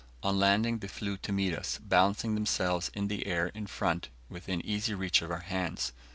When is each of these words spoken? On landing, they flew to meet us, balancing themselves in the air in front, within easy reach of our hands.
On 0.23 0.39
landing, 0.39 0.79
they 0.79 0.87
flew 0.87 1.15
to 1.17 1.31
meet 1.31 1.53
us, 1.53 1.77
balancing 1.77 2.33
themselves 2.33 2.89
in 2.95 3.07
the 3.07 3.27
air 3.27 3.49
in 3.49 3.67
front, 3.67 4.09
within 4.29 4.65
easy 4.65 4.95
reach 4.95 5.21
of 5.21 5.29
our 5.29 5.41
hands. 5.41 5.93